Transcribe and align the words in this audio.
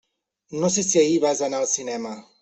No 0.61 0.71
sé 0.75 0.83
si 0.87 0.97
ahir 1.01 1.19
vas 1.25 1.43
anar 1.49 1.59
al 1.59 1.67
cinema. 1.75 2.15